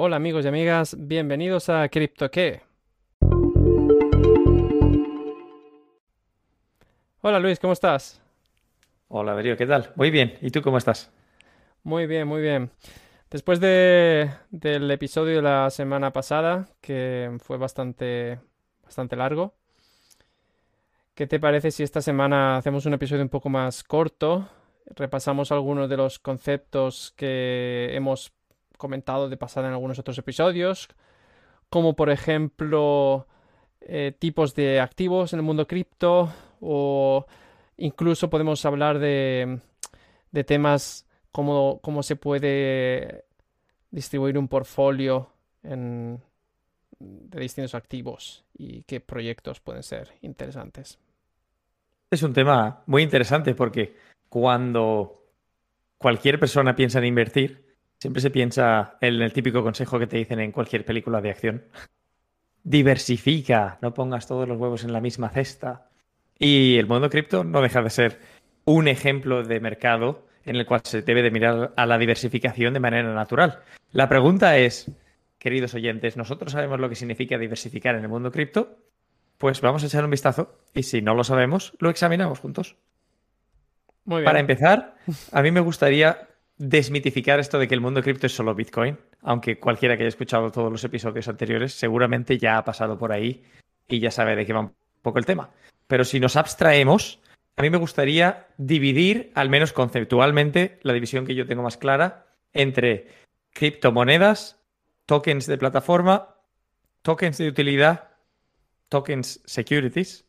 [0.00, 2.62] Hola amigos y amigas, bienvenidos a CryptoQué.
[7.20, 8.22] Hola Luis, ¿cómo estás?
[9.08, 9.92] Hola Darío, ¿qué tal?
[9.96, 11.10] Muy bien, ¿y tú cómo estás?
[11.82, 12.70] Muy bien, muy bien.
[13.28, 18.38] Después de, del episodio de la semana pasada, que fue bastante,
[18.84, 19.56] bastante largo,
[21.16, 24.48] ¿qué te parece si esta semana hacemos un episodio un poco más corto?
[24.94, 28.37] Repasamos algunos de los conceptos que hemos
[28.78, 30.88] comentado de pasada en algunos otros episodios,
[31.68, 33.26] como por ejemplo
[33.80, 37.26] eh, tipos de activos en el mundo cripto o
[37.76, 39.60] incluso podemos hablar de,
[40.30, 43.24] de temas como cómo se puede
[43.90, 45.30] distribuir un portfolio
[45.62, 46.20] en,
[46.98, 50.98] de distintos activos y qué proyectos pueden ser interesantes.
[52.10, 53.94] Es un tema muy interesante porque
[54.28, 55.26] cuando
[55.98, 57.67] cualquier persona piensa en invertir,
[57.98, 61.64] Siempre se piensa en el típico consejo que te dicen en cualquier película de acción.
[62.62, 65.88] Diversifica, no pongas todos los huevos en la misma cesta.
[66.38, 68.20] Y el mundo cripto no deja de ser
[68.64, 72.80] un ejemplo de mercado en el cual se debe de mirar a la diversificación de
[72.80, 73.60] manera natural.
[73.90, 74.90] La pregunta es,
[75.38, 78.78] queridos oyentes, ¿nosotros sabemos lo que significa diversificar en el mundo cripto?
[79.38, 82.76] Pues vamos a echar un vistazo y si no lo sabemos, lo examinamos juntos.
[84.04, 84.24] Muy bien.
[84.24, 84.94] Para empezar,
[85.32, 86.28] a mí me gustaría
[86.58, 90.50] desmitificar esto de que el mundo cripto es solo Bitcoin, aunque cualquiera que haya escuchado
[90.50, 93.44] todos los episodios anteriores seguramente ya ha pasado por ahí
[93.86, 95.50] y ya sabe de qué va un poco el tema.
[95.86, 97.20] Pero si nos abstraemos,
[97.56, 102.26] a mí me gustaría dividir, al menos conceptualmente, la división que yo tengo más clara
[102.52, 103.08] entre
[103.52, 104.60] criptomonedas,
[105.06, 106.36] tokens de plataforma,
[107.02, 108.10] tokens de utilidad,
[108.88, 110.24] tokens securities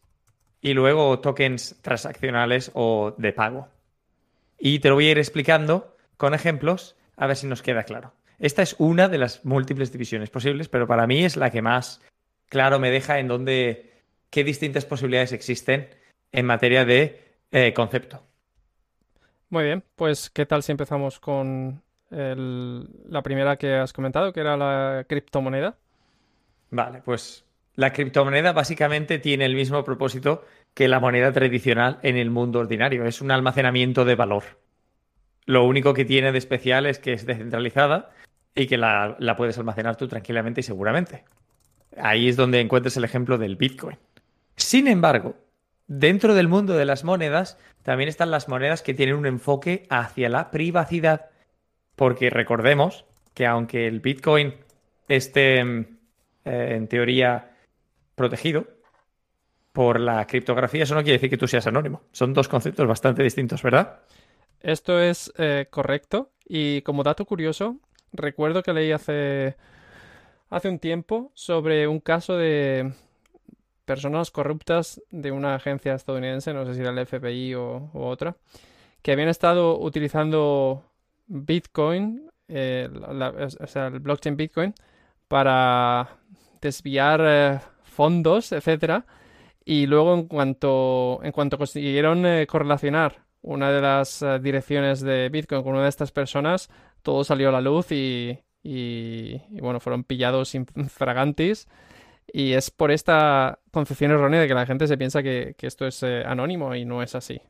[0.61, 3.67] y luego tokens transaccionales o de pago.
[4.57, 8.13] Y te lo voy a ir explicando con ejemplos a ver si nos queda claro.
[8.39, 12.01] Esta es una de las múltiples divisiones posibles, pero para mí es la que más
[12.49, 13.93] claro me deja en dónde,
[14.29, 15.87] qué distintas posibilidades existen
[16.33, 18.21] en materia de eh, concepto.
[19.49, 24.57] Muy bien, pues ¿qué tal si empezamos con la primera que has comentado, que era
[24.57, 25.77] la criptomoneda?
[26.71, 27.45] Vale, pues
[27.75, 33.05] la criptomoneda básicamente tiene el mismo propósito que la moneda tradicional en el mundo ordinario,
[33.05, 34.43] es un almacenamiento de valor.
[35.49, 38.11] Lo único que tiene de especial es que es descentralizada
[38.53, 41.23] y que la, puedes almacenar tú tranquilamente y seguramente.
[41.97, 43.97] Ahí es donde encuentras el ejemplo del Bitcoin.
[44.57, 45.37] Sin embargo,
[45.87, 50.29] dentro del mundo de las monedas también están las monedas que tienen un enfoque hacia
[50.29, 51.31] la privacidad.
[51.95, 54.53] Porque recordemos que aunque el Bitcoin
[55.07, 55.95] esté eh,
[56.45, 57.55] en teoría
[58.13, 58.67] protegido
[59.73, 62.03] por la criptografía, eso no quiere decir que tú seas anónimo.
[62.11, 64.01] Son dos conceptos bastante distintos, ¿verdad?
[64.61, 66.31] Esto es eh, correcto.
[66.47, 67.77] Y como dato curioso,
[68.11, 69.55] recuerdo que leí hace,
[70.49, 72.93] hace un tiempo sobre un caso de
[73.85, 78.35] personas corruptas de una agencia estadounidense, no sé si era el FBI o, otra,
[79.01, 80.83] que habían estado utilizando
[81.27, 82.89] Bitcoin, eh,
[83.61, 84.73] o sea, el blockchain Bitcoin,
[85.27, 86.17] para
[86.61, 89.05] desviar eh, fondos, etcétera,
[89.65, 95.63] y luego en cuanto, en cuanto consiguieron correlacionar una de las eh, direcciones de Bitcoin
[95.63, 96.69] con una de estas personas,
[97.01, 98.37] todo salió a la luz y,
[99.61, 101.67] bueno, fueron pillados infragantis.
[102.31, 106.03] Y es por esta concepción errónea de que la gente se piensa que, esto es
[106.03, 107.41] eh, anónimo y no es así.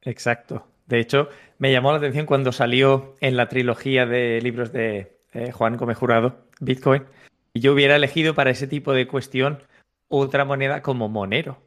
[0.00, 0.66] Exacto.
[0.86, 5.52] De hecho, me llamó la atención cuando salió en la trilogía de libros de eh,
[5.52, 7.04] Juan Come Jurado, Bitcoin,
[7.52, 9.62] y yo hubiera elegido para ese tipo de cuestión
[10.08, 11.58] otra moneda como Monero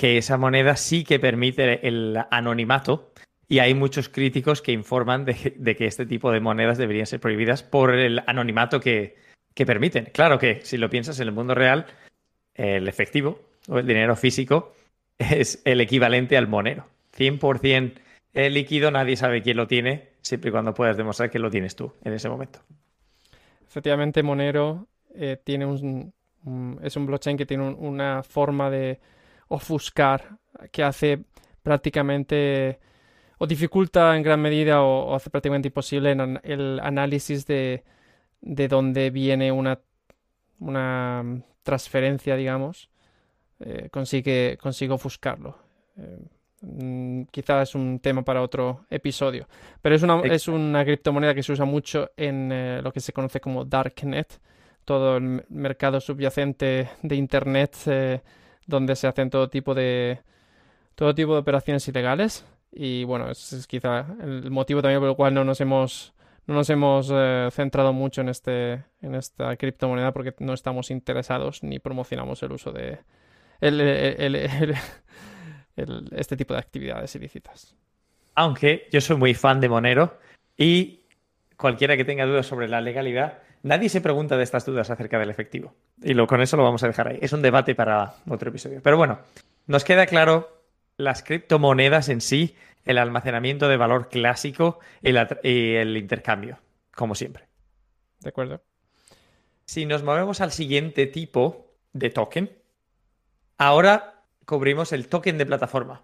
[0.00, 3.12] que esa moneda sí que permite el anonimato
[3.46, 7.62] y hay muchos críticos que informan de, que este tipo de monedas deberían ser prohibidas
[7.62, 9.18] por el anonimato que,
[9.54, 10.06] permiten.
[10.06, 11.84] Claro que si lo piensas en el mundo real,
[12.54, 14.72] el efectivo o el dinero físico
[15.18, 16.86] es el equivalente al monero.
[17.14, 17.92] 100%
[18.32, 21.76] el líquido, nadie sabe quién lo tiene, siempre y cuando puedas demostrar que lo tienes
[21.76, 22.60] tú en ese momento.
[23.68, 26.14] Efectivamente, Monero eh, tiene un,
[26.82, 28.98] es un blockchain que tiene una forma de
[29.50, 30.38] ofuscar,
[30.72, 31.24] que hace
[31.62, 32.80] prácticamente
[33.38, 37.84] o dificulta en gran medida o, hace prácticamente imposible el análisis de,
[38.40, 39.80] de dónde viene una,
[40.58, 42.90] una transferencia, digamos,
[43.60, 45.58] eh, consigue, consigue ofuscarlo.
[45.96, 49.48] Eh, quizás es un tema para otro episodio.
[49.80, 53.12] Pero es una, es una criptomoneda que se usa mucho en eh, lo que se
[53.12, 54.40] conoce como Darknet,
[54.84, 57.76] todo el mercado subyacente de Internet
[58.70, 60.20] donde se hacen todo tipo de
[60.94, 65.16] todo tipo de operaciones ilegales y bueno, ese es quizá el motivo también por el
[65.16, 66.14] cual no nos hemos
[66.46, 71.62] no nos hemos eh, centrado mucho en, este, en esta criptomoneda porque no estamos interesados
[71.62, 72.98] ni promocionamos el uso de
[76.16, 77.76] este tipo de actividades ilícitas.
[78.34, 80.18] Aunque yo soy muy fan de Monero
[80.56, 81.00] y
[81.56, 85.30] cualquiera que tenga dudas sobre la legalidad, nadie se pregunta de estas dudas acerca del
[85.30, 85.74] efectivo.
[86.02, 87.18] Y lo, con eso lo vamos a dejar ahí.
[87.20, 88.80] Es un debate para otro episodio.
[88.82, 89.20] Pero bueno,
[89.66, 90.60] nos queda claro
[90.96, 96.58] las criptomonedas en sí, el almacenamiento de valor clásico y, el intercambio,
[96.94, 97.44] como siempre.
[98.20, 98.62] De acuerdo.
[99.64, 102.50] Si nos movemos al siguiente tipo de token,
[103.56, 106.02] ahora cubrimos el token de plataforma,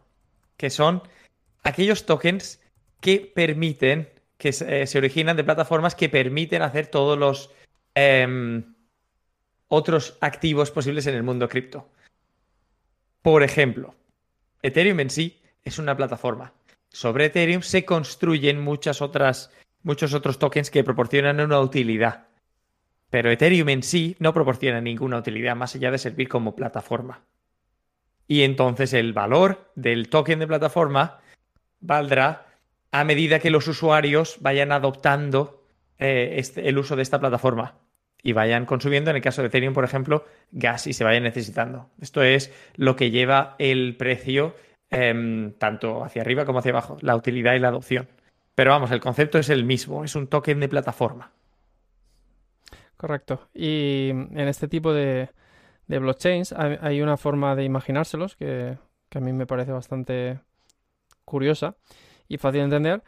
[0.57, 1.03] que son
[1.65, 2.61] aquellos tokens
[3.01, 4.09] que permiten,
[4.39, 7.51] que se, eh, originan de plataformas que permiten hacer todos los
[7.95, 8.75] em,
[9.69, 11.89] otros activos posibles en el mundo cripto.
[13.23, 13.95] Por ejemplo,
[14.63, 16.53] Ethereum en sí es una plataforma.
[16.89, 19.51] Sobre Ethereum se construyen muchas otras,
[19.83, 22.29] muchos otros tokens que proporcionan una utilidad.
[23.11, 27.23] Pero Ethereum en sí no proporciona ninguna utilidad más allá de servir como plataforma.
[28.29, 31.21] Y entonces el valor del token de plataforma
[31.81, 32.46] valdrá
[32.91, 35.65] a medida que los usuarios vayan adoptando
[35.99, 37.79] eh, este, el uso de esta plataforma
[38.23, 41.91] y vayan consumiendo, en el caso de Ethereum, por ejemplo, gas y se vayan necesitando.
[42.01, 44.57] Esto es lo que lleva el precio
[44.91, 48.09] em, tanto hacia arriba como hacia abajo, la utilidad y la adopción.
[48.55, 51.31] Pero vamos, el concepto es el mismo, es un token de plataforma.
[52.97, 53.49] Correcto.
[53.55, 55.29] Y en este tipo de,
[55.87, 58.79] blockchains hay una forma de imaginárselos que,
[59.09, 60.41] que a mí me parece bastante
[61.25, 61.77] curiosa
[62.29, 63.03] y fácil de entender,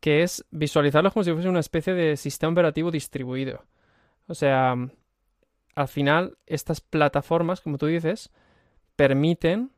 [0.00, 3.64] que es visualizarlos como si fuese una especie de sistema operativo distribuido.
[4.26, 4.76] O sea,
[5.74, 8.30] al final estas plataformas, como tú dices,
[8.96, 9.70] permiten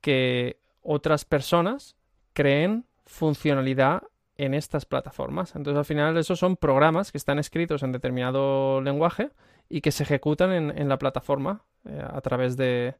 [0.00, 1.96] que otras personas
[2.32, 4.02] creen funcionalidad
[4.36, 5.54] en estas plataformas.
[5.54, 9.30] Entonces al final esos son programas que están escritos en determinado lenguaje
[9.68, 12.96] y que se ejecutan en, la plataforma eh, a través de,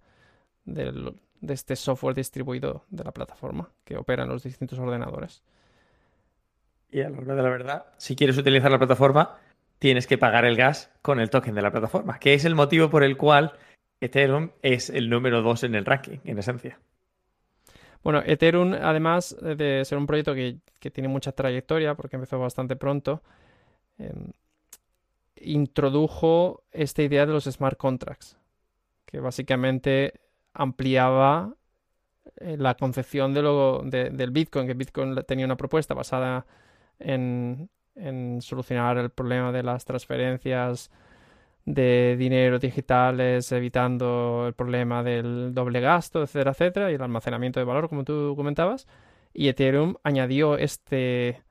[0.65, 1.15] de,
[1.49, 5.43] este software distribuido de la plataforma que opera en los distintos ordenadores.
[6.91, 9.39] Y a la hora de la verdad, si quieres utilizar la plataforma,
[9.79, 12.89] tienes que pagar el gas con el token de la plataforma, que es el motivo
[12.89, 13.53] por el cual
[14.01, 16.79] Ethereum es el número 2 en el ranking, en esencia.
[18.03, 20.61] Bueno, Ethereum, además de ser un proyecto que,
[20.93, 23.23] tiene mucha trayectoria, porque empezó bastante pronto,
[23.97, 24.33] em,
[25.37, 28.37] introdujo esta idea de los smart contracts,
[29.07, 30.21] que básicamente
[30.55, 31.55] ampliaba
[32.37, 36.47] eh, la concepción de lo, del Bitcoin, que Bitcoin tenía una propuesta basada
[36.99, 40.91] en, en solucionar el problema de las transferencias
[41.67, 47.65] de dinero digitales, evitando el problema del doble gasto, etcétera, etcétera, y el almacenamiento de
[47.65, 48.87] valor, como tú comentabas.
[49.33, 51.43] Y Ethereum añadió este,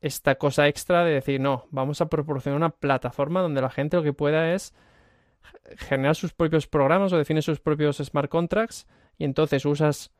[0.00, 4.02] esta cosa extra de decir, no, vamos a proporcionar una plataforma donde la gente lo
[4.02, 4.74] que pueda es
[5.76, 8.86] generar sus propios programas o define sus propios smart contracts
[9.18, 10.12] y entonces usas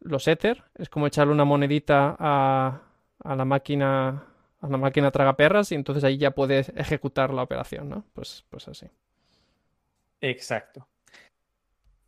[0.00, 2.82] los Ether, es como echarle una monedita a,
[3.22, 4.24] a la máquina
[4.60, 8.04] a la máquina traga perras y entonces ahí ya puedes ejecutar la operación, ¿no?
[8.12, 8.86] Pues, pues así.
[10.20, 10.86] Exacto.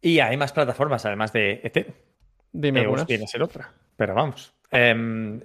[0.01, 1.95] Y hay más plataformas, además de ET.
[2.53, 3.73] Dime EOS viene a ser otra.
[3.97, 4.53] Pero vamos.
[4.71, 5.41] Em,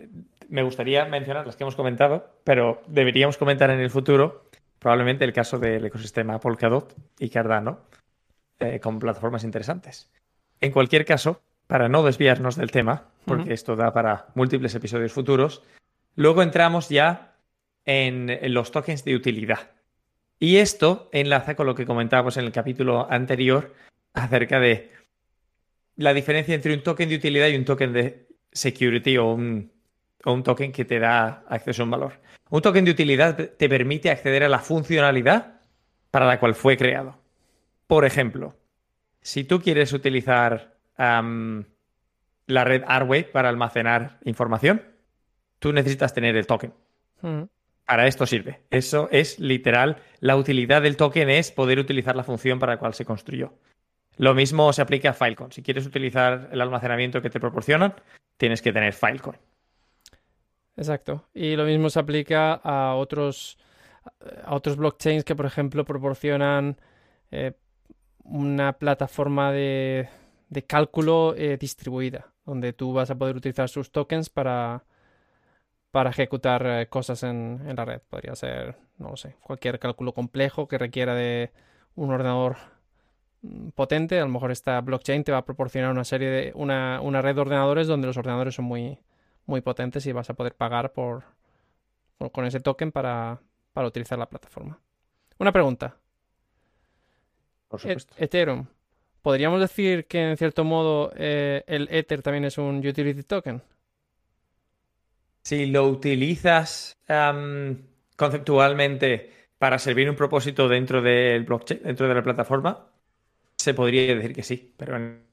[0.50, 4.47] me gustaría mencionar las que hemos comentado, pero deberíamos comentar en el futuro
[4.80, 7.82] probablemente el caso del ecosistema Polkadot y Cardano
[8.60, 10.12] eh, con plataformas interesantes.
[10.62, 15.62] En cualquier caso, para no desviarnos del tema, porque esto da para múltiples episodios futuros,
[16.18, 17.36] Luego entramos ya
[17.86, 19.72] en, los tokens de utilidad.
[20.40, 23.76] Y esto enlaza con lo que comentábamos en el capítulo anterior
[24.14, 24.92] acerca de
[25.96, 29.72] la diferencia entre un token de utilidad y un token de security o un,
[30.28, 32.20] o un token que te da acceso a un valor.
[32.50, 35.62] Un token de utilidad te permite acceder a la funcionalidad
[36.12, 37.18] para la cual fue creado.
[37.88, 38.54] Por ejemplo,
[39.22, 44.84] si tú quieres utilizar la red Arway para almacenar información,
[45.60, 46.74] tú necesitas tener el token.
[47.22, 47.44] Mm.
[47.86, 48.60] Para esto sirve.
[48.70, 50.02] Eso es literal.
[50.20, 53.54] La utilidad del token es poder utilizar la función para la cual se construyó.
[54.18, 55.54] Lo mismo se aplica a Filecoin.
[55.54, 57.94] Si quieres utilizar el almacenamiento que te proporcionan,
[58.36, 59.38] tienes que tener Filecoin.
[60.78, 61.26] Exacto.
[61.34, 63.58] Y lo mismo se aplica a otros,
[64.46, 66.78] a otros blockchains que, por ejemplo, proporcionan
[67.32, 67.54] eh,
[68.24, 70.10] una plataforma de,
[70.68, 74.84] cálculo eh, distribuida, donde tú vas a poder utilizar sus tokens para,
[75.92, 78.02] para ejecutar eh, cosas en, la red.
[78.10, 81.52] Podría ser, no lo sé, cualquier cálculo complejo que requiera de
[81.96, 82.58] un ordenador
[83.42, 84.20] mm, potente.
[84.20, 87.42] A lo mejor esta blockchain te va a proporcionar una serie de una, red de
[87.42, 89.00] ordenadores donde los ordenadores son muy,
[89.48, 91.24] muy potentes y vas a poder pagar por,
[92.32, 93.42] con ese token para,
[93.74, 94.80] para utilizar la plataforma.
[95.40, 95.98] Una pregunta.
[97.70, 98.14] Por E- supuesto.
[98.18, 98.68] Ethereum.
[99.22, 103.62] ¿Podríamos decir que en cierto modo eh, el Ether también es un utility token?
[105.44, 106.98] Si lo utilizas
[108.16, 112.92] conceptualmente para servir un propósito dentro del blockchain, dentro de la plataforma,
[113.58, 114.74] se podría decir que sí.
[114.78, 115.24] Pero en,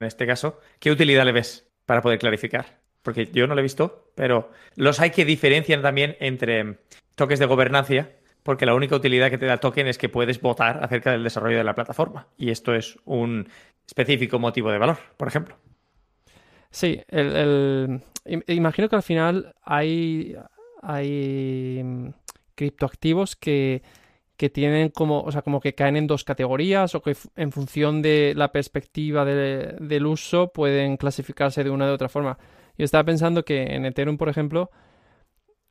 [0.00, 2.80] en este caso, ¿qué utilidad le ves para poder clarificar?
[3.06, 6.78] Porque yo no lo he visto, pero los hay que diferencian también entre
[7.14, 8.10] tokens de gobernancia,
[8.42, 11.56] porque la única utilidad que te da token es que puedes votar acerca del desarrollo
[11.56, 12.26] de la plataforma.
[12.36, 13.48] Y esto es un
[13.86, 15.56] específico motivo de valor, por ejemplo.
[16.70, 20.34] Sí, el, el- im- imagino que al final hay,
[20.82, 22.08] hay mm,
[22.56, 23.82] criptoactivos que,
[24.36, 28.02] que tienen como, o sea, como que caen en dos categorías o que en función
[28.02, 32.36] de la perspectiva de- del uso pueden clasificarse de una de otra forma.
[32.78, 34.70] Yo estaba pensando que en Ethereum, por ejemplo,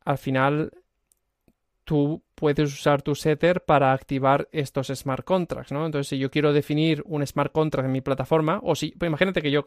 [0.04, 0.72] al final
[1.86, 5.86] tú puedes usar tu setter para activar estos smart contracts, ¿no?
[5.86, 9.42] Entonces, si yo quiero definir un smart contract en mi plataforma, o si, pues imagínate
[9.42, 9.66] que yo,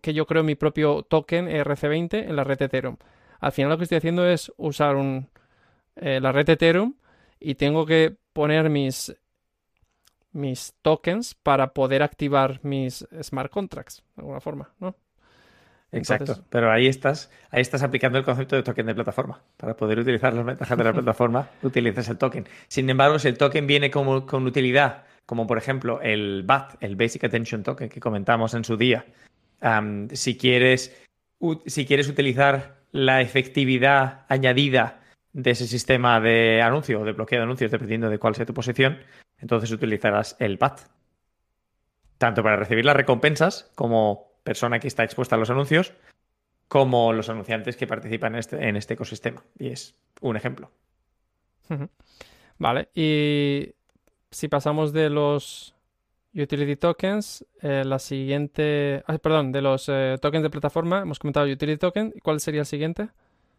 [0.00, 2.96] que yo creo mi propio token ERC20 en la red Ethereum.
[3.40, 5.28] Al final lo que estoy haciendo es usar un,
[5.96, 6.94] eh, la red Ethereum
[7.40, 9.16] y tengo que poner mis,
[10.32, 14.94] mis tokens para poder activar mis smart contracts, de alguna forma, ¿no?
[15.94, 19.40] Exacto, Entonces- pero ahí estás, ahí estás aplicando el concepto de token de plataforma.
[19.56, 22.46] Para poder utilizar las ventajas de la plataforma, utilizas el token.
[22.68, 26.96] Sin embargo, si el token viene como, con utilidad, como por ejemplo el BAT, el
[26.96, 29.06] Basic Attention Token que comentamos en su día,
[30.12, 30.94] si quieres,
[31.66, 35.00] si quieres utilizar la efectividad añadida
[35.32, 38.54] de ese sistema de anuncio o de bloqueo de anuncios, dependiendo de cuál sea tu
[38.54, 38.98] posición,
[39.38, 40.80] entonces utilizarás el BAT.
[42.18, 45.92] Tanto para recibir las recompensas como persona que está expuesta a los anuncios,
[46.68, 49.42] como los anunciantes que participan en este, en este ecosistema.
[49.58, 50.70] Y es un ejemplo.
[52.58, 53.74] Vale, y
[54.30, 55.74] si pasamos de los
[56.34, 61.46] utility tokens, eh, la siguiente, ah, perdón, de los eh, tokens de plataforma, hemos comentado
[61.46, 63.08] utility token, ¿y ¿cuál sería el siguiente?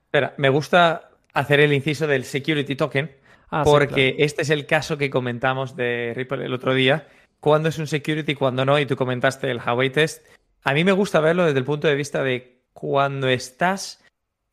[0.06, 3.12] Espera, me gusta hacer el inciso del security token,
[3.50, 4.26] Ah, sí, porque claro.
[4.26, 7.08] este es el caso que comentamos de Ripple el otro día.
[7.40, 8.80] ¿Cuándo es un security y cuándo no?
[8.80, 10.26] Y tú comentaste el Huawei test.
[10.66, 14.04] A mí me gusta verlo desde el punto de vista de cuando estás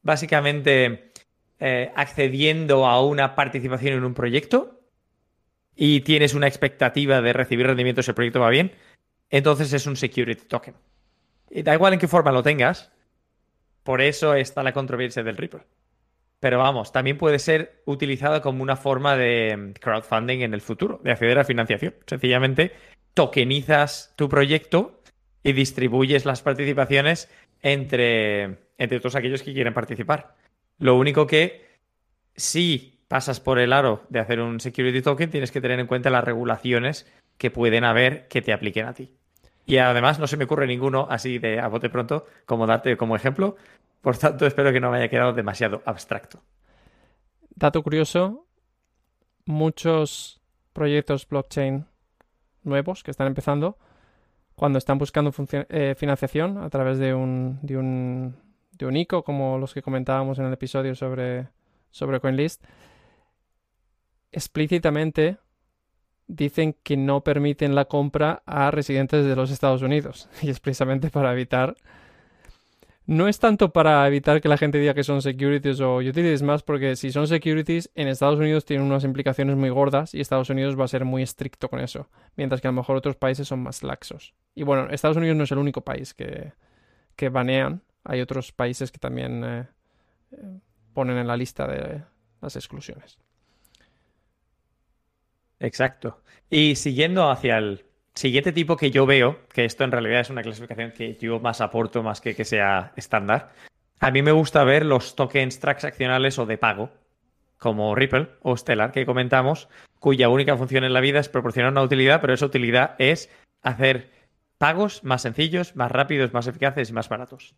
[0.03, 1.11] básicamente
[1.59, 4.83] eh, accediendo a una participación en un proyecto
[5.75, 8.73] y tienes una expectativa de recibir rendimiento si el proyecto va bien,
[9.31, 10.75] entonces es un security token.
[11.49, 12.93] Y da igual en qué forma lo tengas,
[13.83, 15.63] por eso está la controversia del Ripple.
[16.41, 21.13] Pero vamos, también puede ser utilizado como una forma de crowdfunding en el futuro, de
[21.13, 21.95] acceder a financiación.
[22.07, 22.73] Sencillamente
[23.15, 25.02] tokenizas tu proyecto
[25.43, 27.31] y distribuyes las participaciones
[27.63, 30.35] entre, entre todos aquellos que quieren participar.
[30.79, 31.67] Lo único que
[32.37, 36.11] si pasas por el aro de hacer un security token, tienes que tener en cuenta
[36.11, 37.07] las regulaciones
[37.39, 39.17] que pueden haber que te apliquen a ti.
[39.67, 43.17] Y además no se me ocurre ninguno así de a bote pronto como darte como
[43.17, 43.57] ejemplo.
[44.01, 46.43] Por tanto, espero que no me haya quedado demasiado abstracto.
[47.55, 48.47] Dato curioso,
[49.45, 50.41] muchos
[50.73, 51.87] proyectos blockchain
[52.65, 53.79] nuevos que están empezando,
[54.55, 58.37] cuando están buscando eh, financiación a través de un, de un,
[58.73, 61.49] de un ICO, como los que comentábamos en el episodio sobre,
[61.91, 62.65] sobre CoinList,
[64.31, 65.39] explícitamente
[66.27, 70.29] dicen que no permiten la compra a residentes de los Estados Unidos.
[70.43, 71.77] Y es precisamente para evitar
[73.07, 76.63] no es tanto para evitar que la gente diga que son securities o utilities, más
[76.63, 80.79] porque si son securities, en Estados Unidos tienen unas implicaciones muy gordas y Estados Unidos
[80.79, 83.63] va a ser muy estricto con eso, mientras que a lo mejor otros países son
[83.63, 84.35] más laxos.
[84.55, 86.53] Y bueno, Estados Unidos no es el único país que,
[87.17, 89.67] que banean, hay otros países que también eh,
[90.33, 90.61] eh,
[90.93, 92.03] ponen en la lista de
[92.41, 93.19] las exclusiones.
[95.59, 96.21] Exacto.
[96.51, 100.43] Y siguiendo hacia el siguiente tipo que yo veo, que esto en realidad es una
[100.43, 103.53] clasificación que yo más aporto más que que sea estándar,
[104.01, 106.91] a mí me gusta ver los tokens transaccionales o de pago,
[107.59, 109.69] como Ripple o Stellar que comentamos,
[110.01, 113.31] cuya única función en la vida es proporcionar una utilidad, pero esa utilidad es
[113.63, 114.11] hacer
[114.59, 117.55] pagos más sencillos, más rápidos, más eficaces y más baratos.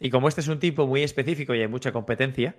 [0.00, 2.56] Y como este es un tipo muy específico y hay mucha competencia,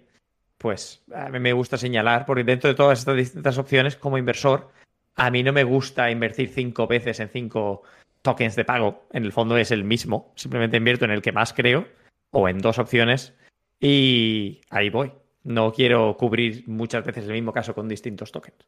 [0.59, 4.69] pues a mí me gusta señalar, porque dentro de todas estas distintas opciones, como inversor,
[5.15, 7.83] a mí no me gusta invertir cinco veces en cinco
[8.21, 9.07] tokens de pago.
[9.11, 10.33] En el fondo es el mismo.
[10.35, 11.87] Simplemente invierto en el que más creo
[12.31, 13.33] o en dos opciones
[13.79, 15.11] y ahí voy.
[15.43, 18.65] No quiero cubrir muchas veces el mismo caso con distintos tokens.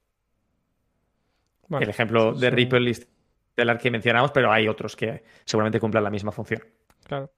[1.69, 5.79] El ejemplo sí, de sí, Ripple y Stellar que mencionamos, pero hay otros que seguramente
[5.79, 6.63] cumplan la misma función.
[7.03, 7.31] Claro.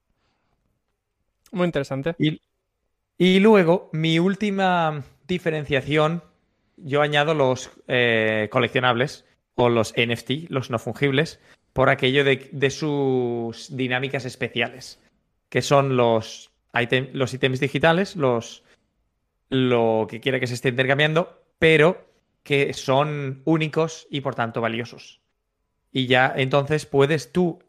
[1.51, 2.15] Muy interesante.
[2.19, 2.41] Y,
[3.17, 6.21] y luego, mi última diferenciación,
[6.83, 11.39] yo añado los eh, coleccionables o los NFT, los no fungibles,
[11.73, 15.01] por aquello de, sus dinámicas especiales,
[15.49, 16.51] que son los,
[17.13, 18.63] los ítems digitales, los,
[19.49, 22.09] lo que quiera que se esté intercambiando, pero
[22.43, 25.21] que son únicos y por tanto valiosos.
[25.91, 27.59] Y ya entonces puedes tú,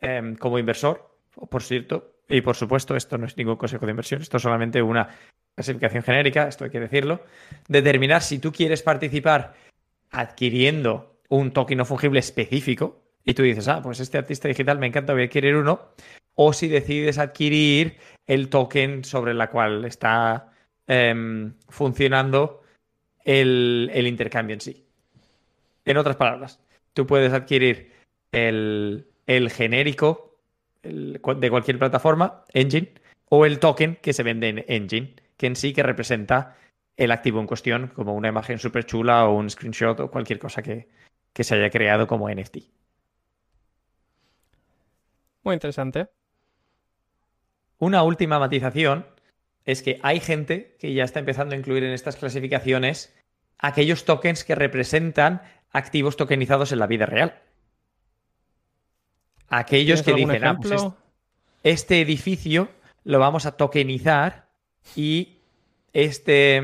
[0.00, 1.16] em, como inversor,
[1.50, 4.82] por cierto, y por supuesto, esto no es ningún consejo de inversión, esto es solamente
[4.82, 5.08] una
[5.54, 7.22] clasificación genérica, esto hay que decirlo,
[7.68, 9.54] determinar si tú quieres participar
[10.10, 14.86] adquiriendo un token no fungible específico y tú dices, ah, pues este artista digital me
[14.86, 15.92] encanta, voy a adquirir uno,
[16.34, 20.52] o si decides adquirir el token sobre la cual está
[20.86, 22.62] em, funcionando
[23.24, 24.84] el, intercambio en sí.
[25.84, 26.60] En otras palabras,
[26.92, 27.92] tú puedes adquirir
[28.32, 30.38] el, el genérico
[30.82, 32.92] de cualquier plataforma, Engine,
[33.30, 36.56] o el token que se vende en Engine que en sí que representa
[36.96, 40.62] el activo en cuestión, como una imagen súper chula o un screenshot o cualquier cosa
[40.62, 40.88] que,
[41.34, 42.58] se haya creado como NFT.
[45.42, 46.08] Muy interesante.
[47.78, 49.06] Una última matización
[49.64, 53.14] es que hay gente que ya está empezando a incluir en estas clasificaciones
[53.58, 57.42] aquellos tokens que representan activos tokenizados en la vida real.
[59.48, 60.86] Aquellos que dicen, ah, pues
[61.62, 62.68] este edificio
[63.02, 64.43] lo vamos a tokenizar
[64.96, 65.38] y
[65.92, 66.62] este,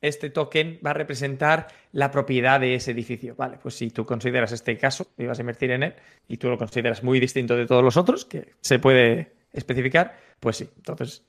[0.00, 3.34] este token va a representar la propiedad de ese edificio.
[3.36, 5.94] Vale, pues si tú consideras este caso y vas a invertir en él
[6.28, 10.56] y tú lo consideras muy distinto de todos los otros, que se puede especificar, pues
[10.56, 11.24] sí, entonces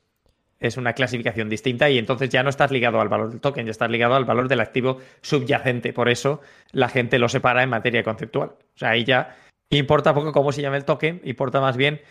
[0.60, 3.72] es una clasificación distinta y entonces ya no estás ligado al valor del token, ya
[3.72, 5.92] estás ligado al valor del activo subyacente.
[5.92, 6.40] Por eso
[6.72, 8.50] la gente lo separa en materia conceptual.
[8.50, 9.36] O sea, ahí ya
[9.78, 12.02] importa poco cómo se llama el token, importa más bien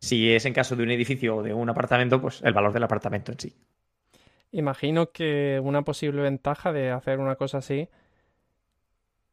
[0.00, 2.82] si es en caso de un edificio o de un apartamento, pues el valor del
[2.82, 3.54] apartamento en sí.
[4.52, 7.88] Imagino que una posible ventaja de hacer una cosa así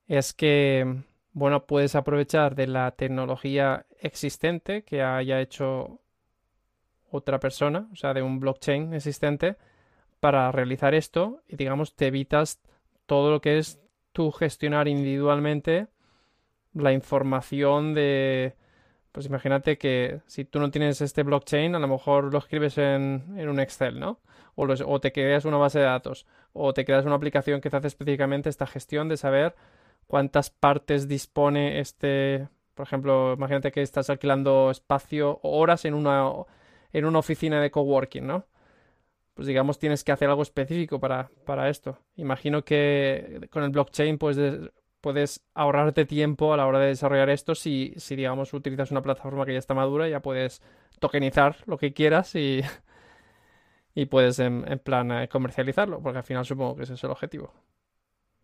[0.07, 5.99] es que, bueno, puedes aprovechar de la tecnología existente que haya hecho
[7.11, 9.57] otra persona, o sea, de un blockchain existente,
[10.19, 12.61] para realizar esto y, digamos, te evitas
[13.05, 13.79] todo lo que es
[14.11, 15.87] tú gestionar individualmente
[16.73, 18.55] la información de
[19.11, 23.23] pues imagínate que si tú no tienes este blockchain, a lo mejor lo escribes en,
[23.37, 24.19] un Excel, ¿no?
[24.55, 27.77] O, o, te creas una base de datos, o te creas una aplicación que te
[27.77, 29.55] hace específicamente esta gestión de saber
[30.07, 36.29] cuántas partes dispone este, por ejemplo, imagínate que estás alquilando espacio horas en una,
[36.93, 38.45] en una oficina de coworking, ¿no?
[39.33, 41.97] Pues digamos tienes que hacer algo específico para, para esto.
[42.15, 47.55] Imagino que con el blockchain puedes puedes ahorrarte tiempo a la hora de desarrollar esto
[47.55, 50.61] si, si digamos, utilizas una plataforma que ya está madura, ya puedes
[50.99, 52.61] tokenizar lo que quieras y,
[53.95, 57.53] y puedes en, plan eh, comercializarlo, porque al final supongo que ese es el objetivo.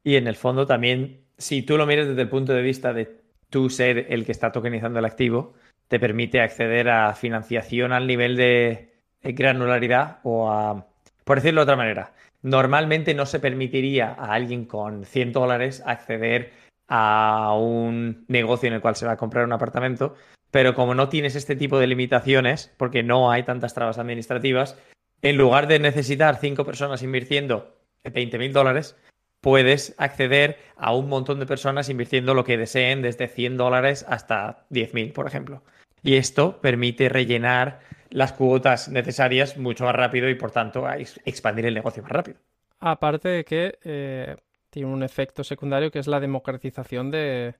[0.03, 3.21] Y en el fondo también, si tú lo miras desde el punto de vista de
[3.49, 5.53] tú ser el que está tokenizando el activo,
[5.87, 10.87] te permite acceder a financiación al nivel de granularidad o a,
[11.23, 12.13] por decirlo de otra manera,
[12.47, 16.53] Normalmente no se permitiría a alguien con 100 dólares acceder
[16.87, 20.15] a un negocio en el cual se va a comprar un apartamento,
[20.49, 24.81] pero como no tienes este tipo de limitaciones, porque no hay tantas trabas administrativas,
[25.21, 28.95] en lugar de necesitar cinco personas invirtiendo 20 mil dólares,
[29.41, 34.65] puedes acceder a un montón de personas invirtiendo lo que deseen, desde 100 dólares hasta
[34.69, 35.63] 10 mil, por ejemplo.
[36.03, 37.79] Y esto permite rellenar
[38.09, 40.85] las cuotas necesarias mucho más rápido y por tanto
[41.25, 42.37] expandir el negocio más rápido.
[42.79, 44.35] Aparte de que eh,
[44.69, 47.55] tiene un efecto secundario que es la democratización de,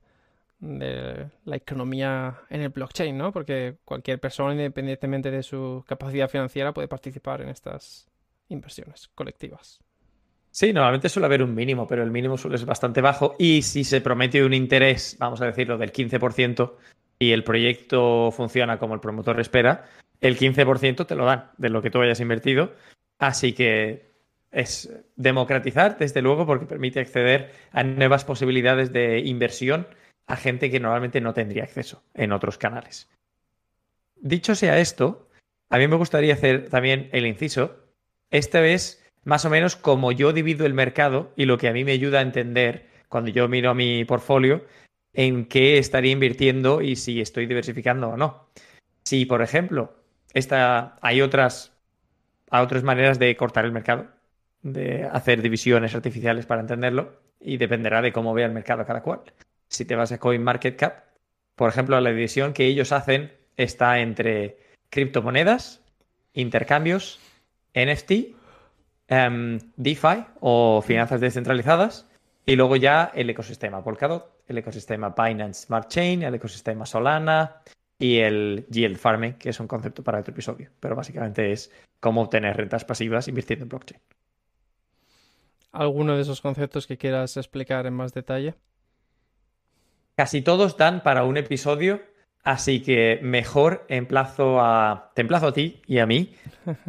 [0.60, 3.32] la economía en el blockchain, ¿no?
[3.32, 8.08] Porque cualquier persona, independientemente de su capacidad financiera, puede participar en estas
[8.48, 9.80] inversiones colectivas.
[10.50, 13.36] Sí, normalmente suele haber un mínimo, pero el mínimo suele ser bastante bajo.
[13.38, 16.72] Y si se promete un interés, vamos a decirlo, del 15%,
[17.18, 19.86] y el proyecto funciona como el promotor espera,
[20.20, 22.72] el 15% te lo dan de lo que tú hayas invertido.
[23.18, 24.06] Así que
[24.50, 29.86] es democratizar, desde luego, porque permite acceder a nuevas posibilidades de inversión
[30.26, 33.08] a gente que normalmente no tendría acceso en otros canales.
[34.16, 35.28] Dicho sea esto,
[35.70, 37.76] a mí me gustaría hacer también el inciso.
[38.30, 41.84] Esta vez, más o menos, como yo divido el mercado y lo que a mí
[41.84, 44.64] me ayuda a entender cuando yo miro mi portfolio,
[45.12, 48.48] en qué estaría invirtiendo y si estoy diversificando o no.
[49.04, 49.94] Si, por ejemplo,
[51.00, 51.72] hay otras,
[52.50, 54.06] otras maneras de cortar el mercado,
[54.62, 59.20] de hacer divisiones artificiales para entenderlo, y dependerá de cómo vea el mercado cada cual.
[59.68, 61.04] Si te vas a CoinMarketCap,
[61.54, 64.58] por ejemplo, la división que ellos hacen está entre
[64.90, 65.82] criptomonedas,
[66.32, 67.20] intercambios,
[67.74, 68.12] NFT
[69.08, 72.08] em, DeFi o finanzas descentralizadas
[72.46, 77.62] y luego ya el ecosistema Polkadot, el ecosistema Binance Smart Chain, el ecosistema Solana
[77.98, 82.22] y el yield farming, que es un concepto para otro episodio, pero básicamente es cómo
[82.22, 84.00] obtener rentas pasivas invirtiendo en blockchain.
[85.72, 88.54] ¿Alguno de esos conceptos que quieras explicar en más detalle?
[90.16, 92.00] Casi todos dan para un episodio,
[92.42, 96.34] así que mejor emplazo a, te emplazo a ti y a mí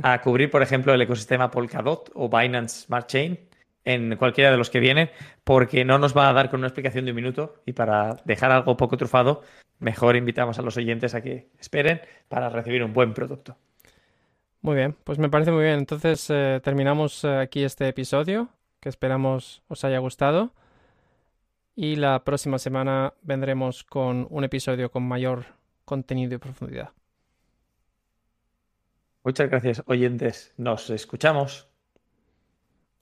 [0.01, 3.48] a cubrir, por ejemplo, el ecosistema Polkadot o Binance Smart Chain
[3.89, 5.09] en cualquiera de los que vienen,
[5.43, 8.51] porque no nos va a dar con una explicación de un minuto y para dejar
[8.51, 9.41] algo poco trufado,
[9.79, 13.57] mejor invitamos a los oyentes a que esperen para recibir un buen producto.
[14.61, 15.79] Muy bien, pues me parece muy bien.
[15.79, 18.49] Entonces eh, terminamos eh, aquí este episodio,
[18.79, 20.53] que esperamos os haya gustado.
[21.75, 25.45] Y la próxima semana vendremos con un episodio con mayor
[25.85, 26.91] contenido y profundidad.
[29.23, 30.53] Muchas gracias, oyentes.
[30.57, 31.68] Nos escuchamos.